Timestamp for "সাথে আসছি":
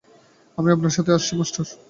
0.97-1.33